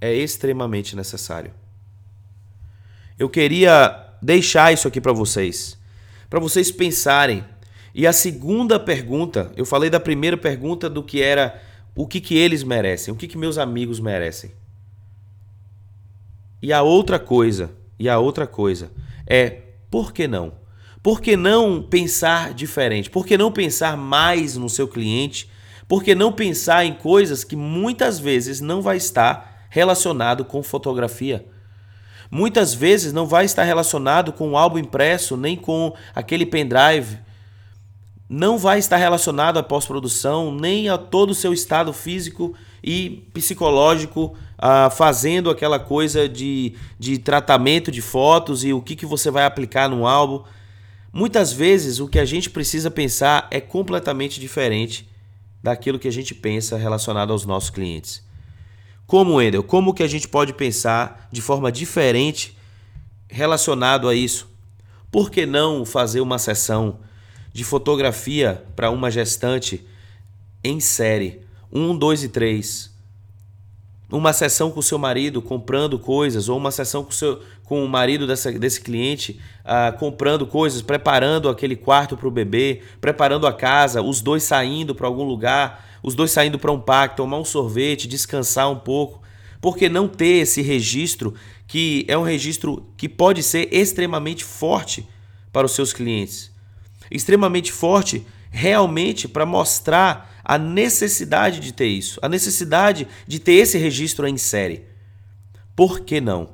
É 0.01 0.15
extremamente 0.15 0.95
necessário. 0.95 1.53
Eu 3.19 3.29
queria 3.29 4.15
deixar 4.23 4.73
isso 4.73 4.87
aqui 4.87 5.01
para 5.01 5.13
vocês, 5.13 5.77
para 6.31 6.39
vocês 6.39 6.71
pensarem. 6.71 7.45
E 7.93 8.07
a 8.07 8.13
segunda 8.13 8.79
pergunta, 8.79 9.51
eu 9.57 9.67
falei 9.67 9.91
da 9.91 9.99
primeira 9.99 10.37
pergunta 10.37 10.89
do 10.89 11.03
que 11.03 11.21
era 11.21 11.61
o 11.99 12.07
que, 12.07 12.21
que 12.21 12.39
eles 12.39 12.63
merecem, 12.63 13.13
o 13.13 13.17
que, 13.17 13.27
que 13.27 13.37
meus 13.37 13.59
amigos 13.59 13.99
merecem. 13.99 14.53
E 16.63 16.73
a 16.73 16.81
outra 16.81 17.19
coisa, 17.19 17.73
e 17.99 18.09
a 18.09 18.21
outra 18.21 18.47
coisa 18.47 18.93
é 19.27 19.63
por 19.91 20.13
que 20.13 20.29
não? 20.29 20.53
Por 21.03 21.21
que 21.21 21.37
não 21.37 21.83
pensar 21.83 22.55
diferente? 22.55 23.11
Por 23.11 23.27
que 23.27 23.37
não 23.37 23.51
pensar 23.51 23.97
mais 23.97 24.57
no 24.57 24.69
seu 24.69 24.87
cliente? 24.87 25.51
Por 25.89 26.05
que 26.05 26.15
não 26.15 26.31
pensar 26.31 26.85
em 26.85 26.95
coisas 26.95 27.43
que 27.43 27.57
muitas 27.57 28.21
vezes 28.21 28.61
não 28.61 28.81
vai 28.81 28.97
estar 28.97 29.67
relacionado 29.69 30.45
com 30.45 30.63
fotografia? 30.63 31.45
Muitas 32.31 32.73
vezes 32.73 33.13
não 33.13 33.27
vai 33.27 33.45
estar 33.45 33.65
relacionado 33.65 34.33
com 34.33 34.53
o 34.53 34.57
álbum 34.57 34.79
impresso, 34.79 35.37
nem 35.37 35.57
com 35.57 35.93
aquele 36.15 36.47
pendrive. 36.47 37.19
Não 38.29 38.59
vai 38.59 38.79
estar 38.79 38.99
relacionado 38.99 39.59
à 39.59 39.63
pós-produção, 39.63 40.55
nem 40.55 40.89
a 40.89 40.99
todo 40.99 41.31
o 41.31 41.35
seu 41.35 41.53
estado 41.53 41.93
físico 41.95 42.55
e 42.85 43.27
psicológico, 43.33 44.37
ah, 44.59 44.91
fazendo 44.91 45.49
aquela 45.49 45.79
coisa 45.79 46.29
de, 46.29 46.75
de 46.99 47.19
tratamento 47.19 47.91
de 47.91 48.03
fotos 48.03 48.65
e 48.65 48.73
o 48.73 48.83
que, 48.83 48.95
que 48.95 49.07
você 49.07 49.31
vai 49.31 49.45
aplicar 49.45 49.89
no 49.89 50.07
álbum. 50.07 50.45
Muitas 51.11 51.53
vezes 51.53 52.01
o 52.01 52.09
que 52.09 52.19
a 52.19 52.25
gente 52.25 52.51
precisa 52.51 52.91
pensar 52.91 53.49
é 53.51 53.61
completamente 53.61 54.39
diferente 54.39 55.09
daquilo 55.63 55.99
que 55.99 56.09
a 56.09 56.13
gente 56.13 56.35
pensa 56.35 56.77
relacionado 56.77 57.33
aos 57.33 57.47
nossos 57.47 57.71
clientes. 57.71 58.23
Como, 59.07 59.37
Wendel, 59.37 59.63
como 59.63 59.95
que 59.95 60.03
a 60.03 60.07
gente 60.07 60.29
pode 60.29 60.53
pensar 60.53 61.29
de 61.33 61.41
forma 61.41 61.73
diferente 61.73 62.55
relacionado 63.27 64.07
a 64.07 64.15
isso? 64.15 64.51
Por 65.11 65.31
que 65.31 65.47
não 65.47 65.87
fazer 65.87 66.21
uma 66.21 66.39
sessão 66.39 67.01
de 67.53 67.65
fotografia 67.65 68.63
para 68.75 68.91
uma 68.91 69.11
gestante 69.11 69.87
em 70.63 70.81
série? 70.81 71.41
1, 71.73 71.97
2 71.97 72.25
e 72.25 72.29
3. 72.29 72.99
Uma 74.11 74.33
sessão 74.33 74.71
com 74.71 74.81
o 74.81 74.83
seu 74.83 74.99
marido 74.99 75.43
comprando 75.43 75.99
coisas, 75.99 76.49
ou 76.49 76.57
uma 76.57 76.71
sessão 76.71 77.05
com, 77.05 77.11
seu, 77.11 77.43
com 77.65 77.85
o 77.85 77.89
marido 77.89 78.27
dessa, 78.27 78.51
desse 78.53 78.81
cliente 78.81 79.39
uh, 79.65 79.97
comprando 79.99 80.47
coisas, 80.47 80.81
preparando 80.81 81.49
aquele 81.49 81.77
quarto 81.77 82.17
para 82.17 82.27
o 82.27 82.31
bebê, 82.31 82.81
preparando 83.01 83.47
a 83.47 83.53
casa, 83.53 84.01
os 84.01 84.23
dois 84.23 84.43
saindo 84.43 84.95
para 84.95 85.07
algum 85.07 85.25
lugar 85.25 85.87
os 86.03 86.15
dois 86.15 86.31
saindo 86.31 86.59
para 86.59 86.73
um 86.73 86.81
parque, 86.81 87.17
tomar 87.17 87.39
um 87.39 87.45
sorvete, 87.45 88.09
descansar 88.09 88.71
um 88.71 88.79
pouco. 88.79 89.23
Por 89.61 89.77
que 89.77 89.89
não 89.89 90.07
ter 90.07 90.43
esse 90.43 90.63
registro 90.63 91.35
que 91.67 92.05
é 92.09 92.17
um 92.17 92.23
registro 92.23 92.87
que 92.97 93.09
pode 93.09 93.43
ser 93.43 93.69
extremamente 93.73 94.45
forte 94.45 95.07
para 95.53 95.67
os 95.67 95.73
seus 95.73 95.93
clientes? 95.93 96.51
Extremamente 97.11 97.73
forte 97.73 98.25
realmente 98.51 99.29
para 99.29 99.47
mostrar 99.47 100.41
a 100.45 100.57
necessidade 100.57 101.61
de 101.61 101.73
ter 101.73 101.87
isso, 101.87 102.19
a 102.23 102.29
necessidade 102.29 103.07
de 103.27 103.39
ter 103.39 103.53
esse 103.53 103.77
registro 103.77 104.27
em 104.27 104.39
série. 104.39 104.85
Por 105.77 106.01
que 106.01 106.21
não? 106.21 106.51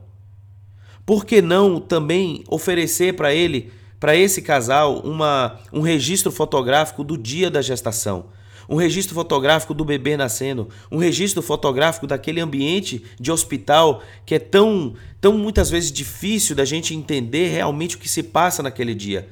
Por 1.06 1.24
que 1.24 1.40
não 1.40 1.80
também 1.80 2.42
oferecer 2.48 3.14
para 3.14 3.32
ele, 3.32 3.72
para 4.00 4.16
esse 4.16 4.42
casal, 4.42 5.00
uma, 5.00 5.60
um 5.72 5.80
registro 5.80 6.32
fotográfico 6.32 7.04
do 7.04 7.16
dia 7.16 7.50
da 7.50 7.62
gestação? 7.62 8.26
um 8.68 8.76
registro 8.76 9.14
fotográfico 9.14 9.74
do 9.74 9.84
bebê 9.84 10.16
nascendo, 10.16 10.68
um 10.90 10.96
registro 10.96 11.42
fotográfico 11.42 12.06
daquele 12.06 12.40
ambiente 12.40 13.04
de 13.18 13.30
hospital 13.30 14.02
que 14.24 14.34
é 14.34 14.38
tão, 14.38 14.94
tão 15.20 15.36
muitas 15.36 15.70
vezes 15.70 15.92
difícil 15.92 16.56
da 16.56 16.64
gente 16.64 16.94
entender 16.94 17.48
realmente 17.48 17.96
o 17.96 17.98
que 17.98 18.08
se 18.08 18.22
passa 18.22 18.62
naquele 18.62 18.94
dia. 18.94 19.28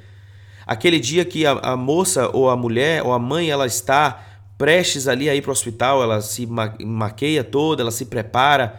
Aquele 0.66 0.98
dia 0.98 1.25
que 1.25 1.44
a, 1.44 1.53
a 1.53 1.77
moça 1.77 2.31
ou 2.33 2.48
a 2.48 2.57
mulher 2.57 3.03
ou 3.03 3.12
a 3.12 3.18
mãe 3.18 3.51
ela 3.51 3.66
está 3.66 4.33
prestes 4.57 5.09
ali 5.09 5.29
a 5.29 5.35
ir 5.35 5.42
para 5.42 5.48
o 5.48 5.53
hospital, 5.53 6.03
ela 6.03 6.20
se 6.20 6.46
maqueia 6.46 7.42
toda, 7.42 7.83
ela 7.83 7.90
se 7.90 8.07
prepara. 8.07 8.79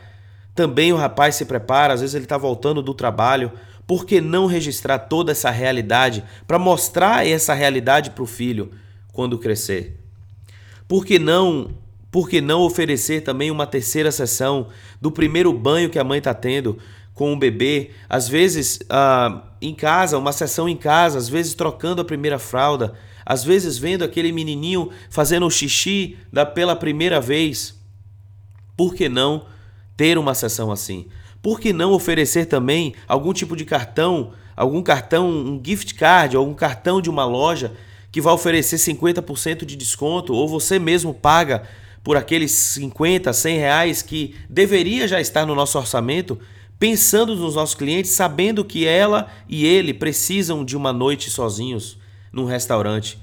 Também 0.55 0.93
o 0.93 0.95
rapaz 0.95 1.35
se 1.35 1.45
prepara, 1.45 1.93
às 1.93 2.01
vezes 2.01 2.15
ele 2.15 2.25
está 2.25 2.37
voltando 2.37 2.81
do 2.81 2.93
trabalho. 2.93 3.51
Por 3.85 4.05
que 4.05 4.21
não 4.21 4.45
registrar 4.45 4.97
toda 4.97 5.31
essa 5.33 5.49
realidade 5.49 6.23
para 6.47 6.57
mostrar 6.57 7.27
essa 7.27 7.53
realidade 7.53 8.11
para 8.11 8.23
o 8.23 8.27
filho 8.27 8.71
quando 9.11 9.37
crescer? 9.37 9.99
Por 10.87 11.05
que 11.05 11.19
não, 11.19 11.71
por 12.09 12.29
que 12.29 12.39
não 12.39 12.61
oferecer 12.61 13.21
também 13.21 13.51
uma 13.51 13.67
terceira 13.67 14.11
sessão 14.11 14.67
do 15.01 15.11
primeiro 15.11 15.51
banho 15.51 15.89
que 15.89 15.99
a 15.99 16.03
mãe 16.03 16.19
está 16.19 16.33
tendo 16.33 16.79
com 17.13 17.33
o 17.33 17.37
bebê? 17.37 17.91
Às 18.09 18.27
vezes 18.27 18.79
ah, 18.89 19.43
em 19.61 19.73
casa, 19.73 20.17
uma 20.17 20.31
sessão 20.31 20.67
em 20.67 20.75
casa, 20.75 21.17
às 21.17 21.29
vezes 21.29 21.53
trocando 21.53 22.01
a 22.01 22.05
primeira 22.05 22.39
fralda, 22.39 22.93
às 23.25 23.43
vezes 23.43 23.77
vendo 23.77 24.03
aquele 24.03 24.31
menininho 24.31 24.89
fazendo 25.09 25.45
o 25.45 25.51
xixi 25.51 26.17
da, 26.31 26.45
pela 26.45 26.75
primeira 26.75 27.21
vez. 27.21 27.79
Por 28.75 28.93
que 28.93 29.07
não 29.07 29.45
ter 29.95 30.17
uma 30.17 30.33
sessão 30.33 30.71
assim? 30.71 31.07
Por 31.41 31.59
que 31.59 31.73
não 31.73 31.91
oferecer 31.91 32.45
também 32.45 32.95
algum 33.07 33.33
tipo 33.33 33.55
de 33.55 33.65
cartão, 33.65 34.31
algum 34.55 34.81
cartão, 34.81 35.29
um 35.29 35.61
gift 35.63 35.93
card, 35.95 36.35
algum 36.35 36.53
cartão 36.53 37.01
de 37.01 37.09
uma 37.09 37.25
loja 37.25 37.73
que 38.11 38.21
vai 38.21 38.33
oferecer 38.33 38.77
50% 38.77 39.65
de 39.65 39.75
desconto, 39.75 40.33
ou 40.33 40.47
você 40.47 40.77
mesmo 40.77 41.13
paga 41.13 41.63
por 42.03 42.15
aqueles 42.15 42.51
50, 42.51 43.33
100 43.33 43.57
reais 43.57 44.01
que 44.01 44.35
deveria 44.49 45.07
já 45.07 45.19
estar 45.19 45.45
no 45.45 45.55
nosso 45.55 45.77
orçamento, 45.77 46.39
pensando 46.83 47.33
nos 47.33 47.55
nossos 47.55 47.75
clientes, 47.75 48.11
sabendo 48.11 48.65
que 48.65 48.85
ela 48.85 49.31
e 49.47 49.65
ele 49.65 49.93
precisam 49.93 50.65
de 50.65 50.75
uma 50.75 50.91
noite 50.91 51.29
sozinhos 51.29 51.97
num 52.29 52.43
restaurante. 52.43 53.17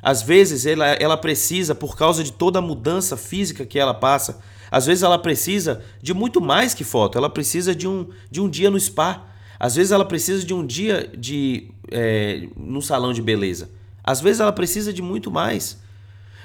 Às 0.00 0.22
vezes 0.22 0.66
ela, 0.66 0.86
ela 0.86 1.16
precisa, 1.16 1.74
por 1.74 1.96
causa 1.96 2.22
de 2.22 2.30
toda 2.32 2.60
a 2.60 2.62
mudança 2.62 3.16
física 3.16 3.66
que 3.66 3.76
ela 3.76 3.92
passa, 3.92 4.38
às 4.70 4.86
vezes 4.86 5.02
ela 5.02 5.18
precisa 5.18 5.82
de 6.00 6.14
muito 6.14 6.40
mais 6.40 6.74
que 6.74 6.84
foto, 6.84 7.18
ela 7.18 7.28
precisa 7.28 7.74
de 7.74 7.88
um, 7.88 8.06
de 8.30 8.40
um 8.40 8.48
dia 8.48 8.70
no 8.70 8.78
spa. 8.78 9.26
Às 9.58 9.74
vezes 9.74 9.90
ela 9.90 10.04
precisa 10.04 10.46
de 10.46 10.54
um 10.54 10.64
dia 10.64 11.10
de 11.18 11.72
é, 11.90 12.46
no 12.56 12.80
salão 12.80 13.12
de 13.12 13.20
beleza. 13.20 13.68
Às 14.04 14.20
vezes 14.20 14.38
ela 14.38 14.52
precisa 14.52 14.92
de 14.92 15.02
muito 15.02 15.28
mais. 15.28 15.76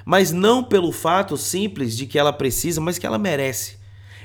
Mas 0.04 0.32
não 0.32 0.64
pelo 0.64 0.92
fato 0.92 1.38
simples 1.38 1.96
de 1.96 2.08
que 2.08 2.18
ela 2.18 2.34
precisa, 2.34 2.82
mas 2.82 2.98
que 2.98 3.06
ela 3.06 3.20
merece. 3.20 3.78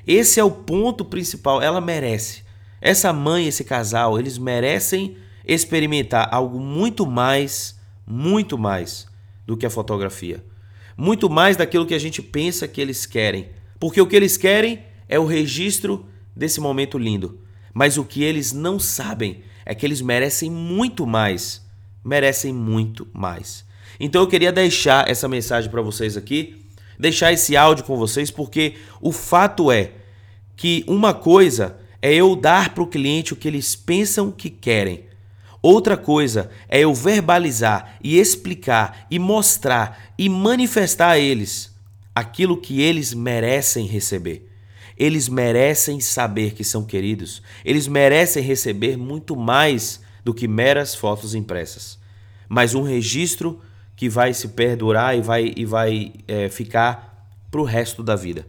Esse 0.07 0.41
é 0.41 0.45
o 0.45 0.51
ponto 0.51 1.05
principal, 1.05 1.63
ela 1.63 1.81
merece. 1.81 2.43
Essa 2.81 3.13
mãe, 3.13 3.47
esse 3.47 3.65
casal, 3.65 4.19
eles 4.19 4.39
merecem 4.39 5.17
experimentar 5.47 6.29
algo 6.33 6.59
muito 6.59 7.07
mais, 7.07 7.79
muito 8.07 8.59
mais 8.59 9.07
do 9.47 9.57
que 9.57 9.67
a 9.67 9.71
fotografia. 9.71 10.45
Muito 10.97 11.31
mais 11.31 11.57
daquilo 11.57 11.87
que 11.87 11.95
a 11.95 11.99
gente 11.99 12.21
pensa 12.21 12.69
que 12.69 12.81
eles 12.81 13.07
querem. 13.07 13.51
Porque 13.79 14.01
o 14.01 14.07
que 14.07 14.17
eles 14.17 14.37
querem 14.37 14.85
é 15.09 15.19
o 15.19 15.27
registro 15.27 16.07
desse 16.35 16.61
momento 16.61 16.99
lindo. 16.99 17.41
Mas 17.73 17.97
o 17.97 18.05
que 18.05 18.23
eles 18.23 18.53
não 18.53 18.79
sabem 18.79 19.43
é 19.65 19.75
que 19.75 19.87
eles 19.87 20.01
merecem 20.01 20.51
muito 20.51 21.07
mais 21.07 21.63
merecem 22.05 22.53
muito 22.53 23.07
mais. 23.13 23.65
Então 24.01 24.23
eu 24.23 24.27
queria 24.27 24.53
deixar 24.53 25.09
essa 25.09 25.29
mensagem 25.29 25.71
para 25.71 25.83
vocês 25.83 26.17
aqui, 26.17 26.62
deixar 26.99 27.33
esse 27.33 27.57
áudio 27.57 27.85
com 27.85 27.97
vocês, 27.97 28.31
porque 28.31 28.75
o 29.01 29.13
fato 29.13 29.71
é 29.71 29.93
que 30.57 30.85
uma 30.87 31.13
coisa 31.13 31.77
é 32.01 32.13
eu 32.15 32.35
dar 32.35 32.75
para 32.75 32.83
o 32.83 32.87
cliente 32.87 33.33
o 33.33 33.37
que 33.37 33.49
eles 33.49 33.77
pensam 33.77 34.31
que 34.31 34.51
querem. 34.51 35.05
Outra 35.63 35.97
coisa 35.97 36.51
é 36.69 36.81
eu 36.81 36.93
verbalizar 36.93 37.97
e 38.03 38.19
explicar 38.19 39.07
e 39.09 39.19
mostrar 39.19 40.13
e 40.19 40.29
manifestar 40.29 41.11
a 41.11 41.19
eles 41.19 41.73
aquilo 42.13 42.61
que 42.61 42.81
eles 42.81 43.15
merecem 43.15 43.87
receber. 43.87 44.49
Eles 44.99 45.29
merecem 45.29 46.01
saber 46.01 46.53
que 46.53 46.65
são 46.65 46.85
queridos. 46.85 47.43
Eles 47.65 47.87
merecem 47.87 48.43
receber 48.43 48.97
muito 48.97 49.37
mais 49.37 50.01
do 50.25 50.35
que 50.35 50.47
meras 50.47 50.95
fotos 50.95 51.35
impressas, 51.35 51.99
mas 52.49 52.75
um 52.75 52.83
registro 52.83 53.61
que 54.03 54.09
vai 54.09 54.35
se 54.35 54.49
perdurar 54.49 55.17
e 55.17 55.21
vai, 55.21 55.53
e 55.57 55.65
vai 55.65 56.13
é, 56.27 56.49
ficar 56.49 57.25
para 57.53 57.61
o 57.61 57.65
resto 57.65 58.03
da 58.03 58.17
vida. 58.17 58.45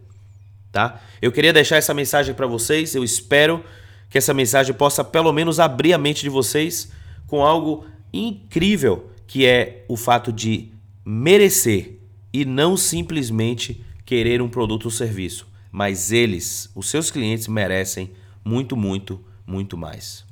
Tá? 0.72 1.00
Eu 1.22 1.32
queria 1.32 1.54
deixar 1.54 1.76
essa 1.76 1.94
mensagem 1.94 2.34
para 2.34 2.48
vocês. 2.48 2.96
Eu 2.96 3.04
espero 3.04 3.64
que 4.10 4.18
essa 4.18 4.34
mensagem 4.34 4.74
possa 4.74 5.04
pelo 5.04 5.32
menos 5.32 5.60
abrir 5.60 5.94
a 5.94 5.98
mente 6.00 6.24
de 6.24 6.30
vocês 6.30 6.92
com 7.28 7.44
algo 7.44 7.86
incrível 8.12 9.12
que 9.28 9.46
é 9.46 9.86
o 9.88 9.96
fato 9.96 10.34
de 10.34 10.72
merecer 11.06 12.00
e 12.34 12.46
não 12.46 12.76
simplesmente 12.76 13.80
querer 14.08 14.42
um 14.42 14.50
produto 14.50 14.86
ou 14.86 14.92
serviço, 14.92 15.48
mas 15.72 16.12
eles, 16.12 16.68
os 16.74 16.90
seus 16.90 17.12
clientes, 17.12 17.48
merecem 17.48 18.10
muito, 18.44 18.76
muito, 18.76 19.24
muito 19.46 19.78
mais. 19.78 20.20